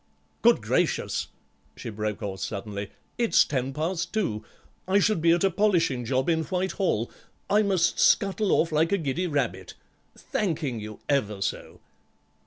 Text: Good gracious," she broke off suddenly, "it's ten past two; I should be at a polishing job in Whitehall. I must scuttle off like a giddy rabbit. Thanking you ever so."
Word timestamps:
Good 0.41 0.63
gracious," 0.63 1.27
she 1.75 1.91
broke 1.91 2.23
off 2.23 2.39
suddenly, 2.39 2.89
"it's 3.19 3.45
ten 3.45 3.71
past 3.71 4.11
two; 4.11 4.43
I 4.87 4.97
should 4.97 5.21
be 5.21 5.31
at 5.31 5.43
a 5.43 5.51
polishing 5.51 6.05
job 6.05 6.27
in 6.27 6.41
Whitehall. 6.43 7.11
I 7.51 7.61
must 7.61 7.99
scuttle 7.99 8.51
off 8.51 8.71
like 8.71 8.91
a 8.91 8.97
giddy 8.97 9.27
rabbit. 9.27 9.75
Thanking 10.17 10.79
you 10.79 11.01
ever 11.07 11.39
so." 11.43 11.81